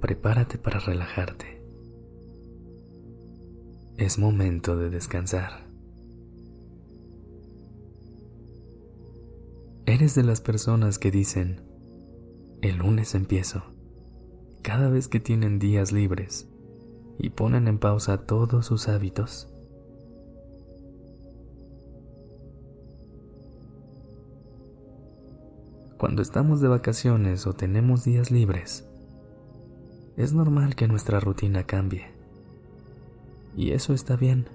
Prepárate 0.00 0.58
para 0.58 0.78
relajarte. 0.78 1.60
Es 3.96 4.18
momento 4.18 4.76
de 4.76 4.90
descansar. 4.90 5.68
Eres 9.86 10.14
de 10.14 10.22
las 10.22 10.40
personas 10.40 10.98
que 10.98 11.10
dicen, 11.10 11.62
el 12.62 12.76
lunes 12.76 13.14
empiezo, 13.14 13.64
cada 14.62 14.88
vez 14.88 15.08
que 15.08 15.18
tienen 15.18 15.58
días 15.58 15.92
libres 15.92 16.48
y 17.18 17.30
ponen 17.30 17.66
en 17.66 17.78
pausa 17.78 18.18
todos 18.18 18.66
sus 18.66 18.88
hábitos. 18.88 19.48
Cuando 25.98 26.22
estamos 26.22 26.60
de 26.60 26.68
vacaciones 26.68 27.48
o 27.48 27.54
tenemos 27.54 28.04
días 28.04 28.30
libres, 28.30 28.87
es 30.18 30.32
normal 30.32 30.74
que 30.74 30.88
nuestra 30.88 31.20
rutina 31.20 31.62
cambie. 31.62 32.08
Y 33.56 33.70
eso 33.70 33.94
está 33.94 34.16
bien. 34.16 34.48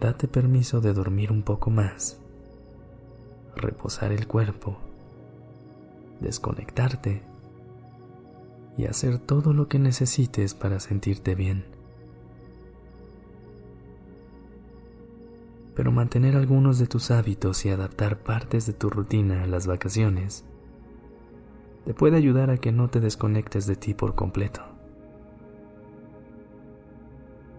Date 0.00 0.28
permiso 0.28 0.82
de 0.82 0.92
dormir 0.92 1.32
un 1.32 1.42
poco 1.42 1.70
más, 1.70 2.18
reposar 3.56 4.12
el 4.12 4.26
cuerpo, 4.26 4.76
desconectarte 6.20 7.22
y 8.76 8.84
hacer 8.84 9.18
todo 9.18 9.54
lo 9.54 9.66
que 9.66 9.78
necesites 9.78 10.54
para 10.54 10.78
sentirte 10.78 11.34
bien. 11.34 11.64
pero 15.74 15.90
mantener 15.90 16.36
algunos 16.36 16.78
de 16.78 16.86
tus 16.86 17.10
hábitos 17.10 17.64
y 17.64 17.70
adaptar 17.70 18.18
partes 18.18 18.66
de 18.66 18.74
tu 18.74 18.90
rutina 18.90 19.42
a 19.42 19.46
las 19.46 19.66
vacaciones 19.66 20.44
te 21.84 21.94
puede 21.94 22.16
ayudar 22.16 22.50
a 22.50 22.58
que 22.58 22.72
no 22.72 22.88
te 22.88 23.00
desconectes 23.00 23.66
de 23.66 23.76
ti 23.76 23.94
por 23.94 24.14
completo. 24.14 24.62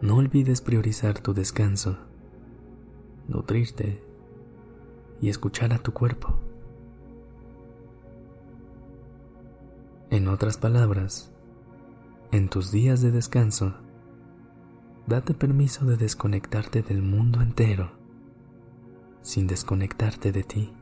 No 0.02 0.18
olvides 0.18 0.62
priorizar 0.62 1.20
tu 1.20 1.34
descanso, 1.34 1.98
nutrirte 3.28 4.04
y 5.22 5.30
escuchar 5.30 5.74
a 5.74 5.80
tu 5.80 5.94
cuerpo. 5.94 6.38
En 10.10 10.28
otras 10.28 10.58
palabras, 10.58 11.32
en 12.32 12.50
tus 12.50 12.72
días 12.72 13.02
de 13.02 13.12
descanso, 13.12 13.76
date 15.08 15.34
permiso 15.34 15.86
de 15.86 15.98
desconectarte 15.98 16.82
del 16.82 17.02
mundo 17.02 17.42
entero 17.42 18.04
sin 19.24 19.48
desconectarte 19.48 20.32
de 20.32 20.44
ti. 20.44 20.74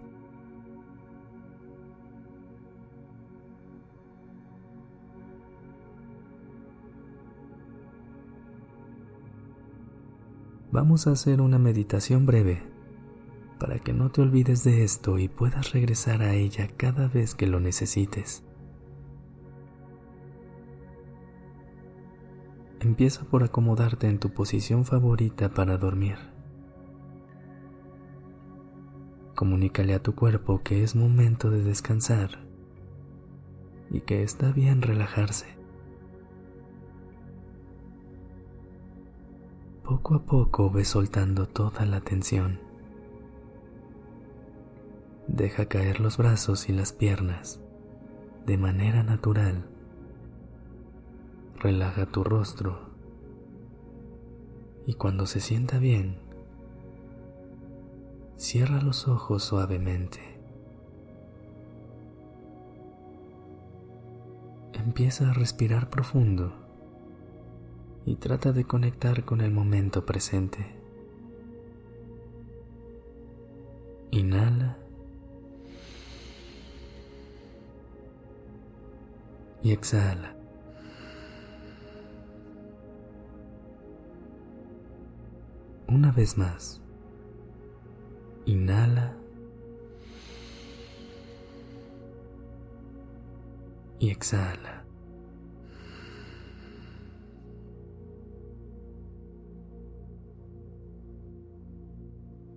Vamos 10.71 11.05
a 11.05 11.11
hacer 11.11 11.41
una 11.41 11.59
meditación 11.59 12.25
breve 12.25 12.63
para 13.59 13.77
que 13.79 13.91
no 13.91 14.09
te 14.09 14.21
olvides 14.21 14.63
de 14.63 14.83
esto 14.85 15.19
y 15.19 15.27
puedas 15.27 15.73
regresar 15.73 16.21
a 16.21 16.33
ella 16.33 16.69
cada 16.77 17.09
vez 17.09 17.35
que 17.35 17.45
lo 17.45 17.59
necesites. 17.59 18.45
Empieza 22.79 23.25
por 23.25 23.43
acomodarte 23.43 24.07
en 24.07 24.17
tu 24.17 24.29
posición 24.33 24.85
favorita 24.85 25.49
para 25.49 25.77
dormir. 25.77 26.15
Comunícale 29.35 29.93
a 29.93 30.01
tu 30.01 30.15
cuerpo 30.15 30.61
que 30.63 30.83
es 30.83 30.95
momento 30.95 31.51
de 31.51 31.63
descansar 31.63 32.47
y 33.89 34.01
que 34.01 34.23
está 34.23 34.53
bien 34.53 34.81
relajarse. 34.81 35.60
Poco 39.83 40.15
a 40.15 40.23
poco 40.23 40.69
ve 40.69 40.85
soltando 40.85 41.47
toda 41.47 41.85
la 41.85 42.01
tensión. 42.01 42.59
Deja 45.27 45.65
caer 45.65 45.99
los 45.99 46.17
brazos 46.17 46.69
y 46.69 46.73
las 46.73 46.93
piernas 46.93 47.59
de 48.45 48.57
manera 48.57 49.03
natural. 49.03 49.65
Relaja 51.59 52.05
tu 52.05 52.23
rostro 52.23 52.89
y 54.85 54.95
cuando 54.95 55.25
se 55.25 55.39
sienta 55.39 55.77
bien, 55.77 56.17
Cierra 58.41 58.81
los 58.81 59.07
ojos 59.07 59.43
suavemente. 59.43 60.19
Empieza 64.73 65.29
a 65.29 65.33
respirar 65.33 65.91
profundo 65.91 66.51
y 68.05 68.15
trata 68.15 68.51
de 68.51 68.65
conectar 68.65 69.23
con 69.25 69.41
el 69.41 69.51
momento 69.51 70.05
presente. 70.05 70.75
Inhala 74.11 74.77
y 79.63 79.71
exhala. 79.71 80.35
Una 85.87 86.11
vez 86.11 86.37
más. 86.37 86.81
Inhala. 88.45 89.15
Y 93.99 94.09
exhala. 94.09 94.80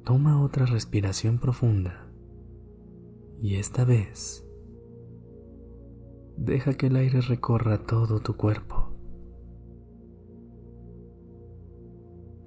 Toma 0.04 0.42
otra 0.42 0.66
respiración 0.66 1.38
profunda 1.38 2.10
y 3.38 3.56
esta 3.56 3.84
vez 3.84 4.46
deja 6.36 6.74
que 6.74 6.86
el 6.86 6.96
aire 6.96 7.20
recorra 7.20 7.86
todo 7.86 8.20
tu 8.20 8.36
cuerpo. 8.36 8.90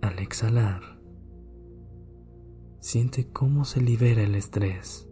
Al 0.01 0.19
exhalar, 0.19 0.97
Siente 2.87 3.27
cómo 3.33 3.65
se 3.65 3.81
libera 3.81 4.23
el 4.23 4.33
estrés 4.33 5.09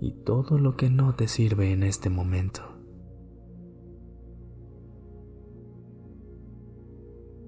y 0.00 0.12
todo 0.24 0.56
lo 0.56 0.74
que 0.74 0.88
no 0.88 1.14
te 1.14 1.28
sirve 1.28 1.72
en 1.72 1.82
este 1.82 2.08
momento. 2.08 2.62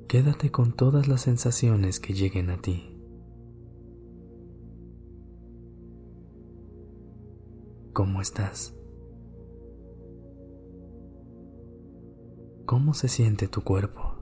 Quédate 0.06 0.50
con 0.50 0.74
todas 0.74 1.08
las 1.08 1.22
sensaciones 1.22 1.98
que 1.98 2.12
lleguen 2.12 2.50
a 2.50 2.60
ti. 2.60 2.91
¿Cómo 7.92 8.22
estás? 8.22 8.75
¿Cómo 12.64 12.94
se 12.94 13.08
siente 13.08 13.49
tu 13.49 13.62
cuerpo? 13.62 14.14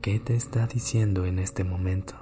¿Qué 0.00 0.18
te 0.18 0.36
está 0.36 0.66
diciendo 0.66 1.26
en 1.26 1.38
este 1.38 1.64
momento? 1.64 2.14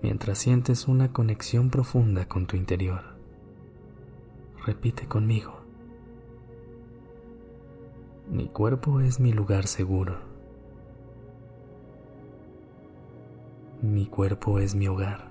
Mientras 0.00 0.38
sientes 0.38 0.86
una 0.86 1.12
conexión 1.12 1.70
profunda 1.70 2.28
con 2.28 2.46
tu 2.46 2.56
interior, 2.56 3.02
repite 4.64 5.08
conmigo. 5.08 5.57
Mi 8.30 8.46
cuerpo 8.46 9.00
es 9.00 9.20
mi 9.20 9.32
lugar 9.32 9.66
seguro. 9.66 10.18
Mi 13.80 14.06
cuerpo 14.06 14.58
es 14.58 14.74
mi 14.74 14.86
hogar. 14.86 15.30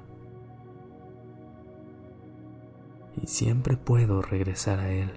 Y 3.22 3.28
siempre 3.28 3.78
puedo 3.78 4.24
regresar 4.24 4.80
a 4.80 4.92
él. 4.92 5.12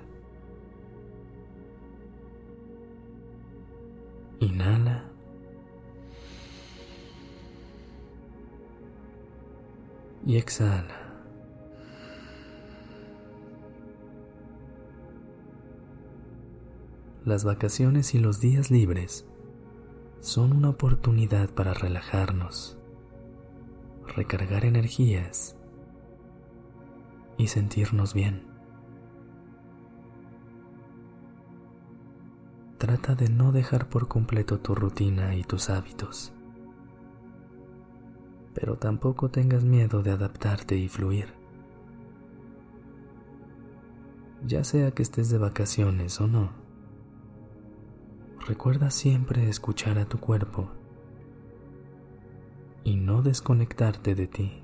Inhala. 4.41 5.05
Y 10.27 10.37
exhala. 10.37 11.00
Las 17.25 17.45
vacaciones 17.45 18.15
y 18.15 18.19
los 18.19 18.41
días 18.41 18.71
libres 18.71 19.27
son 20.21 20.55
una 20.55 20.71
oportunidad 20.71 21.51
para 21.51 21.75
relajarnos, 21.75 22.79
recargar 24.17 24.65
energías 24.65 25.55
y 27.37 27.49
sentirnos 27.49 28.15
bien. 28.15 28.47
Trata 32.79 33.15
de 33.15 33.29
no 33.29 33.53
dejar 33.53 33.91
por 33.91 34.09
completo 34.09 34.59
tu 34.59 34.75
rutina 34.75 35.35
y 35.37 35.45
tus 35.45 35.69
hábitos, 35.69 36.33
pero 38.55 38.77
tampoco 38.77 39.29
tengas 39.29 39.63
miedo 39.63 40.03
de 40.03 40.13
adaptarte 40.13 40.75
y 40.77 40.89
fluir. 40.89 41.35
Ya 44.47 44.65
sea 44.65 44.93
que 44.93 45.03
estés 45.03 45.29
de 45.29 45.37
vacaciones 45.37 46.19
o 46.19 46.27
no, 46.27 46.60
recuerda 48.47 48.91
siempre 48.91 49.49
escuchar 49.49 49.99
a 49.99 50.07
tu 50.07 50.19
cuerpo 50.19 50.71
y 52.85 52.97
no 52.97 53.23
desconectarte 53.23 54.15
de 54.15 54.27
ti. 54.27 54.63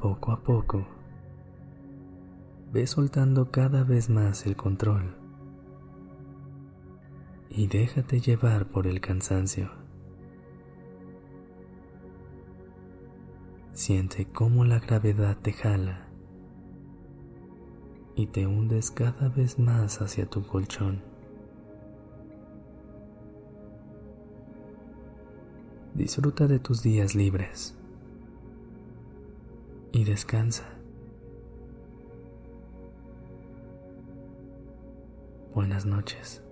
Poco 0.00 0.32
a 0.32 0.42
poco, 0.42 0.86
ve 2.72 2.86
soltando 2.86 3.50
cada 3.50 3.84
vez 3.84 4.08
más 4.08 4.46
el 4.46 4.56
control 4.56 5.16
y 7.50 7.66
déjate 7.66 8.20
llevar 8.20 8.66
por 8.66 8.86
el 8.86 9.00
cansancio. 9.00 9.70
Siente 13.72 14.26
cómo 14.26 14.64
la 14.64 14.78
gravedad 14.78 15.36
te 15.36 15.52
jala 15.52 16.05
y 18.16 18.26
te 18.26 18.46
hundes 18.46 18.90
cada 18.90 19.28
vez 19.28 19.58
más 19.58 20.00
hacia 20.00 20.26
tu 20.26 20.44
colchón. 20.44 21.02
Disfruta 25.94 26.46
de 26.46 26.58
tus 26.58 26.82
días 26.82 27.14
libres 27.14 27.76
y 29.92 30.04
descansa. 30.04 30.64
Buenas 35.54 35.86
noches. 35.86 36.45